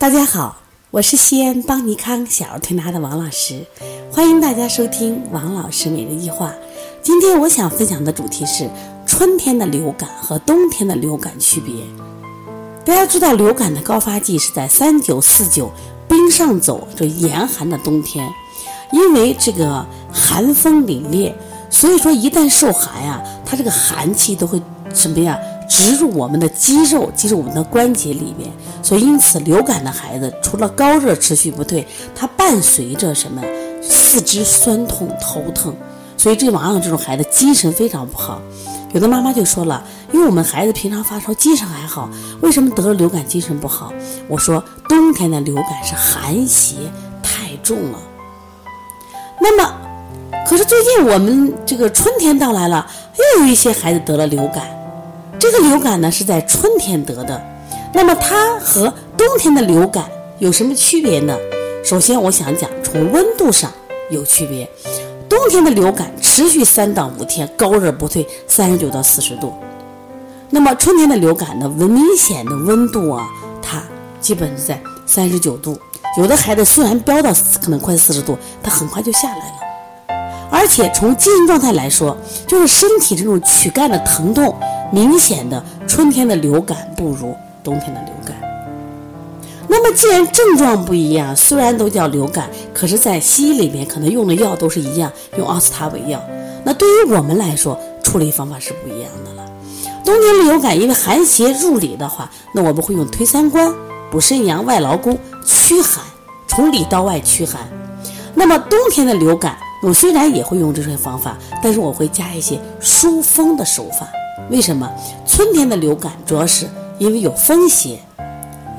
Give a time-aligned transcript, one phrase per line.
[0.00, 0.56] 大家好，
[0.90, 3.66] 我是西安邦尼康小儿推拿的王老师，
[4.10, 6.54] 欢迎大家收听王老师每日一话。
[7.02, 8.66] 今天我想分享的主题是
[9.04, 11.74] 春天的流感和冬天的流感区别。
[12.82, 15.70] 大家知道，流感的高发季是在三九四九
[16.08, 18.26] 冰上走这严寒的冬天，
[18.92, 21.30] 因为这个寒风凛冽，
[21.68, 24.62] 所以说一旦受寒呀，它这个寒气都会
[24.94, 25.38] 什么呀？
[25.70, 28.50] 植入我们的肌肉，进入我们的关节里面，
[28.82, 33.40] 所以因此流感的孩子除了高热持续不退，它伴随着什么？
[33.80, 35.72] 四肢酸痛、头疼，
[36.16, 38.42] 所以这往往这种孩子精神非常不好。
[38.92, 42.10] 有的妈妈就说了，因为我们孩子平常发烧精神还好，
[42.42, 43.92] 为什么得了流感精神不好？
[44.26, 46.74] 我说冬天的流感是寒邪
[47.22, 47.98] 太重了。
[49.40, 49.72] 那么，
[50.48, 52.84] 可是最近我们这个春天到来了，
[53.16, 54.79] 又有一些孩子得了流感。
[55.40, 57.42] 这个流感呢是在春天得的，
[57.94, 60.04] 那么它和冬天的流感
[60.38, 61.34] 有什么区别呢？
[61.82, 63.72] 首先，我想讲从温度上
[64.10, 64.70] 有区别。
[65.30, 69.54] 冬天的流感持续三到五天，高热不退，三十九到四十度。
[70.50, 73.26] 那么春天的流感呢，温明显的温度啊，
[73.62, 73.82] 它
[74.20, 75.74] 基本是在三十九度。
[76.18, 79.69] 有的孩子虽然飙到可能快四十度，他很快就下来了。
[80.50, 84.54] 而且从精神状态来说，就是身体这种躯干的疼痛。
[84.92, 88.34] 明显的春天的流感不如冬天的流感。
[89.68, 96.20] 那么既然症状不一样，虽然都叫流感，可是，在西医里面可能用的药都是一样，用奥司他韦药。
[96.64, 99.48] 那对于我们来说，处理方法是不一样的了。
[100.04, 103.72] 冬天流感因为寒邪入里的话，那我们会用推三关、
[104.10, 106.04] 补肾阳、外劳宫、驱寒，
[106.48, 107.60] 从里到外驱寒。
[108.34, 114.08] 那么冬天的流感，我虽然也会用这些方法，但是我会加一些疏风的手法。
[114.50, 114.90] 为什么
[115.26, 116.66] 春天的流感主要是
[116.98, 117.98] 因为有风邪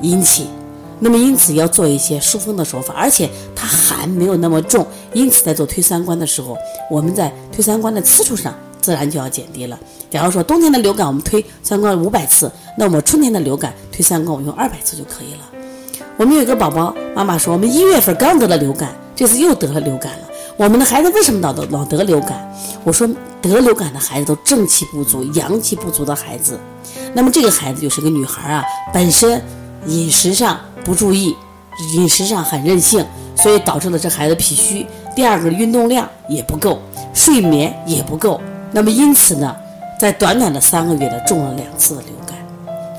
[0.02, 0.46] 引起？
[1.00, 6.56] 那么因此要做一些疏风的手法，而且它寒没有那么重，因此在做推三关的时候，
[6.88, 9.76] 我们在推三关的次数上自然就要减低了。
[10.08, 12.48] 假如说冬天的流感我们推三关五百次，
[12.78, 16.06] 那么春天的流感推三关我用二百次就可以了。
[16.16, 20.28] 我们有一个宝宝妈妈说，我们一月份刚得了流感，这次又得了流感了。
[20.62, 22.48] 我们的孩子为什么老得老得流感？
[22.84, 23.04] 我说
[23.40, 26.56] 得流感的孩子都正气不足、阳气不足的孩子。
[27.12, 28.64] 那么这个孩子就是个女孩啊，
[28.94, 29.42] 本身
[29.86, 31.34] 饮食上不注意，
[31.94, 34.86] 饮食上很任性，所以导致了这孩子脾虚。
[35.16, 36.80] 第二个运动量也不够，
[37.12, 38.40] 睡眠也不够。
[38.70, 39.56] 那么因此呢，
[39.98, 42.36] 在短短的三个月呢，中了两次的流感。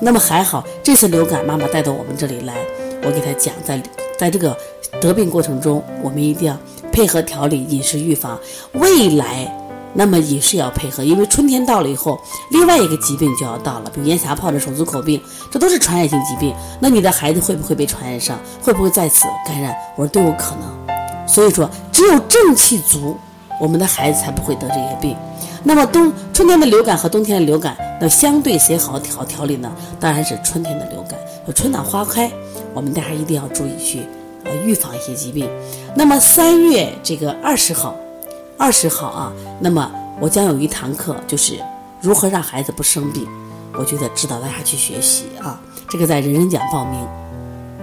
[0.02, 2.54] 那么还好，这次流感妈妈带到我们这里来，
[3.02, 3.82] 我给她讲，在
[4.18, 4.54] 在这个
[5.00, 6.54] 得病过程中，我们一定要。
[6.94, 8.38] 配合调理饮食预防，
[8.74, 9.52] 未来
[9.92, 12.16] 那么也是要配合，因为春天到了以后，
[12.52, 16.54] 另外一个疾病就要到了，比如咽峡疱疹、手足口病，这都是传染性疾病。
[16.80, 18.38] 那你的孩子会不会被传染上？
[18.62, 19.74] 会不会在此感染？
[19.96, 21.26] 我说都有可能。
[21.26, 23.16] 所以说，只有正气足，
[23.60, 25.16] 我们的孩子才不会得这些病。
[25.64, 29.72] 那么冬春天的流感和冬天的流感，那相对谁好调调理呢？
[29.98, 31.18] 当然是春天的流感。
[31.56, 32.30] 春暖花开，
[32.72, 34.06] 我们大家一定要注意去。
[34.44, 35.48] 呃，预防一些疾病。
[35.94, 37.96] 那么三月这个二十号，
[38.58, 39.90] 二十号啊，那么
[40.20, 41.58] 我将有一堂课，就是
[42.00, 43.26] 如何让孩子不生病。
[43.76, 47.00] 我觉得指导大家去学习啊，这个在人人讲报名，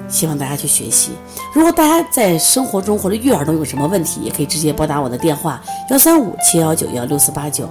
[0.07, 1.11] 希望大家去学习。
[1.53, 7.67] 如果大家在生活中或者育儿中有什么问题，也可以直接拨打我的电话幺三五七幺九幺六四八九。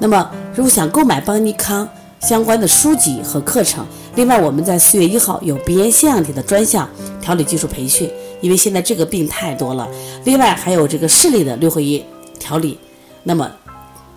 [0.00, 1.88] 那么如果想购买邦尼康
[2.20, 3.86] 相关的书籍和课程，
[4.16, 6.88] 另外我们在四月一号有鼻炎腺样体的专项
[7.20, 8.10] 调理技术培训。
[8.40, 9.88] 因为现在这个病太多了，
[10.24, 12.04] 另外还有这个视力的六合一
[12.38, 12.78] 调理，
[13.24, 13.50] 那么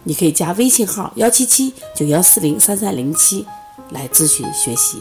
[0.04, 3.46] 你可以加微信号幺七七九幺四零三三零七
[3.92, 4.98] 来咨询学习。